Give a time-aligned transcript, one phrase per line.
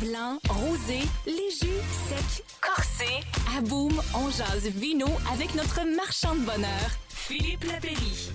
[0.00, 3.24] Blanc, rosé, léger, sec, corsé.
[3.56, 8.30] À Boom, on jase vino avec notre marchand de bonheur, Philippe Lapéry.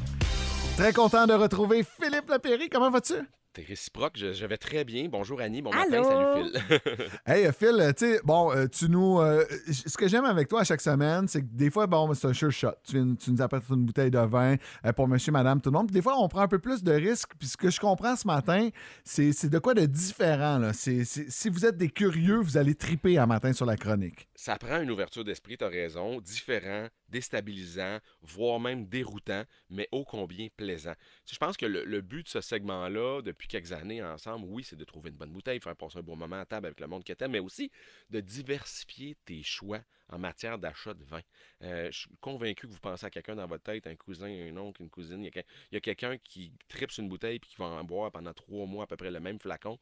[0.78, 2.70] Très content de retrouver Philippe Lapéry.
[2.70, 3.16] Comment vas-tu?
[3.54, 5.10] T'es réciproque, je, je vais très bien.
[5.10, 5.90] Bonjour Annie, bon Allô?
[5.92, 6.26] matin, salut
[6.70, 6.80] Phil.
[7.26, 9.20] Hey euh, Phil, euh, tu sais, bon, euh, tu nous.
[9.20, 12.28] euh, ce que j'aime avec toi à chaque semaine, c'est que des fois, bon, c'est
[12.28, 12.70] un sure shot.
[12.86, 15.78] Tu, viens- tu nous apportes une bouteille de vin euh, pour monsieur, madame, tout le
[15.78, 15.88] monde.
[15.88, 17.32] Puis des fois, on prend un peu plus de risques.
[17.38, 18.70] Puis ce que je comprends ce matin,
[19.04, 20.58] c'est c'est de quoi de différent.
[20.58, 20.72] Là?
[20.72, 24.30] Si vous êtes des curieux, vous allez triper un matin sur la chronique.
[24.34, 30.48] Ça prend une ouverture d'esprit, t'as raison, différent, déstabilisant, voire même déroutant, mais ô combien
[30.56, 30.94] plaisant.
[31.26, 34.46] Tu sais, Je pense que le, le but de ce segment-là, depuis quelques années ensemble,
[34.50, 36.80] oui, c'est de trouver une bonne bouteille, faire passer un bon moment à table avec
[36.80, 37.72] le monde que t'aimes, mais aussi
[38.10, 41.22] de diversifier tes choix en matière d'achat de vin.
[41.64, 44.58] Euh, je suis convaincu que vous pensez à quelqu'un dans votre tête, un cousin, un
[44.58, 45.32] oncle, une cousine, il
[45.72, 48.84] y a, quelqu'un qui tripe une bouteille puis qui va en boire pendant trois mois
[48.84, 49.80] à peu près le même flacon.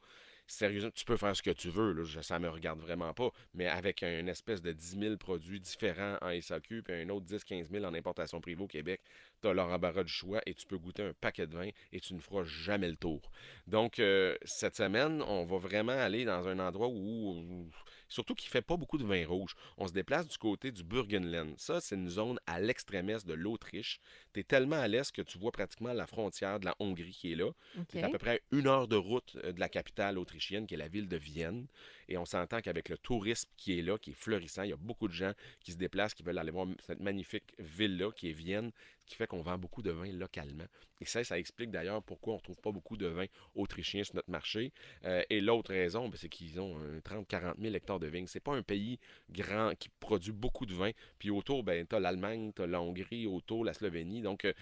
[0.49, 3.67] Sérieusement, tu peux faire ce que tu veux, là, ça me regarde vraiment pas, mais
[3.67, 7.85] avec une espèce de 10 000 produits différents en SAQ, puis un autre 10-15 000
[7.85, 8.99] en importation privée au Québec,
[9.43, 11.99] tu as leur embarras du choix et tu peux goûter un paquet de vin et
[11.99, 13.21] tu ne feras jamais le tour.
[13.67, 17.69] Donc, euh, cette semaine, on va vraiment aller dans un endroit où-
[18.09, 19.55] surtout qu'il fait pas beaucoup de vin rouge.
[19.77, 21.53] On se déplace du côté du Burgenland.
[21.57, 23.99] Ça, c'est une zone à l'extrême est de l'Autriche.
[24.33, 27.31] Tu es tellement à l'est que tu vois pratiquement la frontière de la Hongrie qui
[27.31, 27.51] est là.
[27.89, 30.77] C'est à peu près une heure de route euh, de la capitale autrichienne, qui est
[30.77, 31.67] la ville de Vienne.
[32.07, 34.77] Et on s'entend qu'avec le tourisme qui est là, qui est florissant, il y a
[34.77, 38.33] beaucoup de gens qui se déplacent, qui veulent aller voir cette magnifique ville-là, qui est
[38.33, 38.71] Vienne,
[39.01, 40.65] ce qui fait qu'on vend beaucoup de vin localement.
[41.01, 44.15] Et ça, ça explique d'ailleurs pourquoi on ne trouve pas beaucoup de vin autrichien sur
[44.15, 44.73] notre marché.
[45.05, 48.27] Euh, et l'autre raison, ben, c'est qu'ils ont 30-40 000 hectares de vignes.
[48.27, 50.91] C'est pas un pays grand qui produit beaucoup de vin.
[51.19, 54.21] Puis autour, ben, tu as l'Allemagne, tu as la Hongrie, autour, la Slovénie.
[54.21, 54.53] Donc, euh,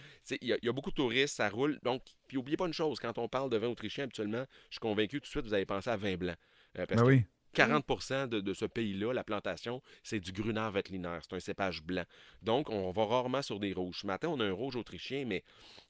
[0.42, 1.80] il y, a- il y a beaucoup de touristes, ça roule.
[1.84, 4.80] Donc, puis oubliez pas une chose, quand on parle de vin autrichien, habituellement, je suis
[4.80, 6.36] convaincu tout de suite, vous allez penser à vin blanc.
[6.78, 7.24] Euh, parce Ben que oui.
[7.58, 11.18] 40 de, de ce pays-là, la plantation, c'est du Gruner Veltliner.
[11.22, 12.04] C'est un cépage blanc.
[12.44, 14.02] Donc, on va rarement sur des rouges.
[14.02, 15.44] Ce matin, on a un rouge autrichien, mais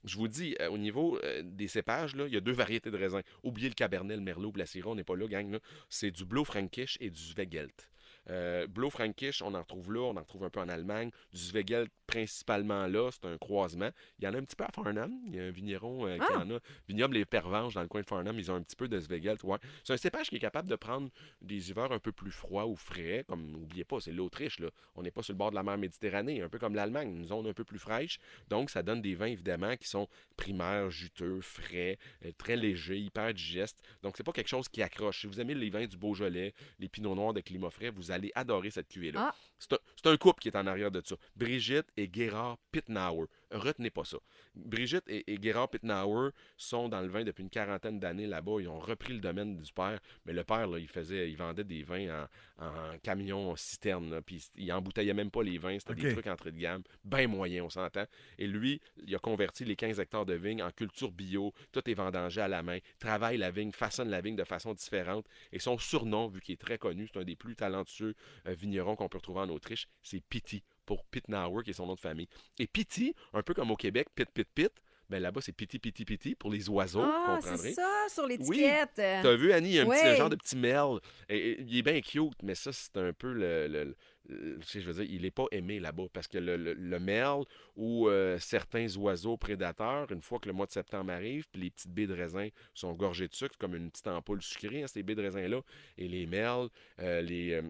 [0.05, 2.89] je vous dis, euh, au niveau euh, des cépages, là, il y a deux variétés
[2.89, 3.21] de raisins.
[3.43, 5.59] Oubliez le Cabernet, le Merlot, le Syrah, on n'est pas là, gang.
[5.89, 7.89] C'est du Blue Frankish et du Zweigelt.
[8.29, 11.11] Euh, Blue Frankish, on en retrouve là, on en retrouve un peu en Allemagne.
[11.31, 13.89] Du Zweigelt, principalement là, c'est un croisement.
[14.19, 15.13] Il y en a un petit peu à Farnham.
[15.27, 16.39] Il y a un vigneron euh, qui Ah!
[16.39, 16.59] en a.
[16.87, 19.43] Vignoble Les Pervenches, dans le coin de Farnham, ils ont un petit peu de Zweigelt.
[19.43, 19.57] Ouais.
[19.83, 21.09] C'est un cépage qui est capable de prendre
[21.41, 23.23] des hivers un peu plus froids ou frais.
[23.27, 24.59] Comme, n'oubliez pas, c'est l'Autriche.
[24.59, 24.69] Là.
[24.95, 27.25] On n'est pas sur le bord de la mer Méditerranée, un peu comme l'Allemagne, une
[27.25, 28.19] zone un peu plus fraîche.
[28.49, 33.33] Donc, ça donne des vins, évidemment, qui sont primaires, juteux, frais, euh, très légers, hyper
[33.33, 33.81] digestes.
[34.03, 35.21] Donc, c'est pas quelque chose qui accroche.
[35.21, 38.16] Si vous aimez les vins du Beaujolais, les Pinots Noirs de climat frais, vous allez
[38.35, 39.31] adorer cette cuvée-là.
[39.31, 39.35] Ah.
[39.59, 41.15] C'est un, couple qui est en arrière de ça.
[41.35, 43.27] Brigitte et Gerard Pittenauer.
[43.51, 44.17] Retenez pas ça.
[44.55, 48.57] Brigitte et, et Gerard Pittenauer sont dans le vin depuis une quarantaine d'années là-bas.
[48.59, 49.99] Ils ont repris le domaine du père.
[50.25, 52.27] Mais le père, là, il faisait, il vendait des vins
[52.59, 54.11] en, en camion citerne.
[54.11, 55.77] là, Puis il embouteillait même pas les vins.
[55.79, 56.83] C'était des trucs entrée de gamme.
[57.03, 58.05] Bien moyen, on s'entend.
[58.37, 61.53] Et lui, il a converti les 15 hectares de vigne en culture bio.
[61.71, 62.79] Tout est vendangé à la main.
[62.99, 65.25] Travaille la vigne, façonne la vigne de façon différente.
[65.51, 68.15] Et son surnom, vu qu'il est très connu, c'est un des plus talentueux
[68.47, 71.93] euh, vignerons qu'on peut retrouver en Autriche, c'est Pity, pour Pittenauer, qui est son nom
[71.93, 72.27] de famille.
[72.57, 74.71] Et Pity, un peu comme au Québec, Pit, Pit, Pit,
[75.09, 78.89] ben là-bas, c'est Pity, Pity, Pity pour les oiseaux, Ah, c'est ça, sur l'étiquette.
[79.23, 80.99] T'as vu, Annie, il y a un, petit, un genre de petit merle.
[81.29, 83.67] Et, et il est bien cute, mais ça, c'est un peu le.
[83.67, 83.95] le-
[84.29, 87.45] le- je veux dire, il n'est pas aimé là-bas parce que le, le- le merle
[87.77, 91.69] ou euh, certains oiseaux prédateurs, une fois que le mois de septembre arrive, puis les
[91.69, 95.03] petites baies de raisin sont gorgées de sucre, comme une petite ampoule sucrée, hein, ces
[95.03, 95.61] baies de raisin-là,
[95.97, 96.67] et les merles,
[96.99, 97.51] euh, les.
[97.53, 97.61] euh,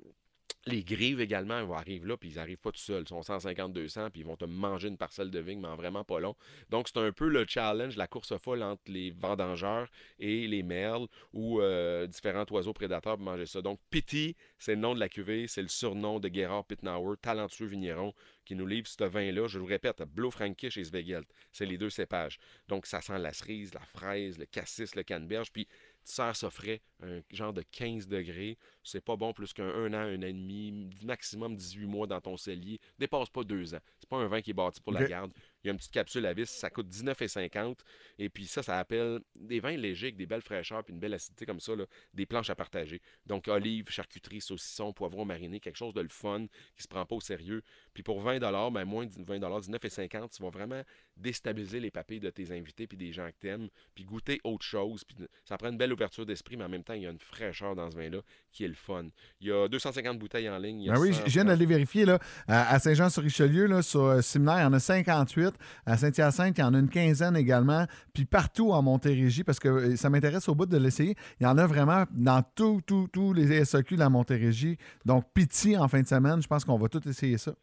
[0.67, 3.03] les grives également, ils arriver là, puis ils n'arrivent pas tout seuls.
[3.03, 6.03] Ils sont 150-200, puis ils vont te manger une parcelle de vigne, mais en vraiment
[6.03, 6.35] pas long.
[6.69, 9.88] Donc, c'est un peu le challenge, la course folle entre les vendangeurs
[10.19, 13.61] et les merles ou euh, différents oiseaux prédateurs pour manger ça.
[13.61, 17.67] Donc, Pity, c'est le nom de la cuvée, c'est le surnom de Gerard Pittenauer, talentueux
[17.67, 18.13] vigneron,
[18.45, 19.47] qui nous livre ce vin-là.
[19.47, 22.39] Je vous répète, Blue Frankish et Zweigelt, c'est les deux cépages.
[22.67, 25.67] Donc, ça sent la cerise, la fraise, le cassis, le canneberge, puis
[26.07, 28.57] tu sers ça frais, un genre de 15 degrés.
[28.83, 32.21] C'est pas bon plus qu'un un an, un an et demi, maximum 18 mois dans
[32.21, 32.80] ton cellier.
[32.98, 33.80] Dépasse pas deux ans.
[34.00, 35.31] C'est pas un vin qui est bâti pour la garde.
[35.67, 37.79] Il y a une petite capsule à vis, ça coûte 19,50.
[38.19, 41.13] Et puis ça, ça appelle des vins légers avec des belles fraîcheurs puis une belle
[41.13, 43.01] acidité comme ça, là, des planches à partager.
[43.25, 46.45] Donc olives, charcuterie, saucisson, poivron mariné, quelque chose de le fun
[46.77, 47.63] qui se prend pas au sérieux.
[47.93, 48.39] Puis pour 20
[48.71, 50.81] ben moins de 20 19,50 tu vas vraiment
[51.17, 55.03] déstabiliser les papilles de tes invités puis des gens que t'aimes, puis goûter autre chose.
[55.03, 57.19] Puis ça prend une belle ouverture d'esprit, mais en même temps, il y a une
[57.19, 58.19] fraîcheur dans ce vin-là
[58.51, 59.07] qui est le fun.
[59.41, 60.81] Il y a 250 bouteilles en ligne.
[60.81, 63.81] il y a Ben oui, 100 je viens d'aller vérifier là, à à Saint-Jean-sur-Richelieu, là,
[63.81, 65.55] sur euh, Séminaire, il y en a 58.
[65.86, 67.86] À Saint-Hyacinthe, il y en a une quinzaine également.
[68.13, 71.15] Puis partout en Montérégie, parce que euh, ça m'intéresse au bout de l'essayer.
[71.39, 74.77] Il y en a vraiment dans tous, tous, tous les SAQ de la Montérégie.
[75.06, 76.42] Donc, pitié en fin de semaine.
[76.42, 77.54] Je pense qu'on va tout essayer ça.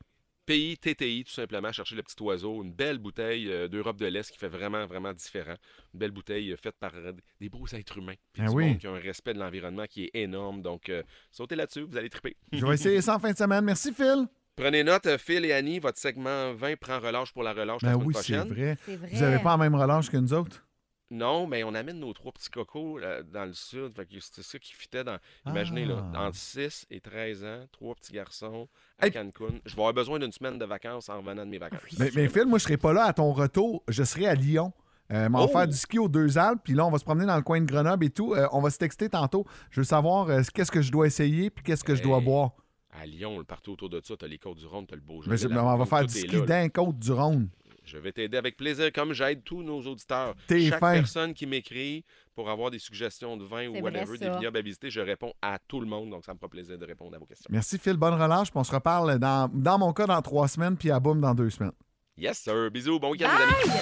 [0.46, 4.30] Pays TTI, tout simplement, chercher le petit oiseau, une belle bouteille euh, d'Europe de l'Est
[4.30, 5.54] qui fait vraiment, vraiment différent.
[5.94, 8.12] Une belle bouteille euh, faite par euh, des beaux êtres humains.
[8.34, 8.66] Puis Ah du oui.
[8.66, 10.60] monde qui a un respect de l'environnement qui est énorme.
[10.60, 10.92] Donc,
[11.30, 12.36] sautez là-dessus, vous allez triper.
[12.52, 13.64] Je vais essayer ça en fin de semaine.
[13.64, 14.26] Merci, Phil.
[14.56, 17.88] Prenez note, euh, Phil et Annie, votre segment 20 prend relâche pour la relâche la
[17.90, 18.48] Ben semaine oui, c'est prochaine.
[18.52, 18.78] vrai.
[18.86, 19.08] C'est vrai.
[19.12, 20.64] Vous n'avez pas la même relâche que nous autres?
[21.10, 23.92] Non, mais on amène nos trois petits cocos là, dans le sud.
[24.32, 25.18] C'est ça qui fitait dans.
[25.46, 26.26] Imaginez, là, Ah.
[26.28, 28.68] entre 6 et 13 ans, trois petits garçons
[28.98, 29.12] à Hey.
[29.12, 29.54] Cancun.
[29.66, 31.80] Je vais avoir besoin d'une semaine de vacances en revenant de mes vacances.
[31.98, 33.82] Mais, mais Phil, moi, je serai pas là à ton retour.
[33.88, 34.72] Je serai à Lyon.
[35.12, 35.48] Euh, on va Oh!
[35.48, 37.60] faire du ski aux deux Alpes, puis là, on va se promener dans le coin
[37.60, 38.34] de Grenoble et tout.
[38.34, 39.44] Euh, on va se texter tantôt.
[39.70, 42.52] Je veux savoir euh, qu'est-ce que je dois essayer, puis qu'est-ce que je dois boire?
[42.96, 45.20] À Lyon, le partout autour de ça, t'as les côtes du Rhône, t'as le beau
[45.26, 47.48] Mais mais on va faire du ski d'un côte du Rhône.
[47.84, 50.34] Je vais t'aider avec plaisir, comme j'aide tous nos auditeurs.
[50.46, 50.94] T'es Chaque fin.
[50.94, 52.02] personne qui m'écrit
[52.34, 55.58] pour avoir des suggestions de vin ou whatever, des vignobles à visiter, je réponds à
[55.68, 56.08] tout le monde.
[56.10, 57.46] Donc, ça me fera plaisir de répondre à vos questions.
[57.50, 57.96] Merci, Phil.
[57.98, 60.98] Bonne relâche, puis on se reparle dans, dans mon cas dans trois semaines, puis à
[60.98, 61.72] Boum dans deux semaines.
[62.16, 62.70] Yes, sir.
[62.70, 62.98] Bisous.
[63.00, 63.78] Bon week-end, les amis.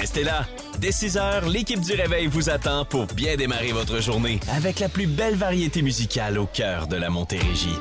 [0.00, 0.46] Restez là.
[0.80, 4.88] Dès 6 heures, l'équipe du Réveil vous attend pour bien démarrer votre journée avec la
[4.88, 7.76] plus belle variété musicale au cœur de la Montérégie.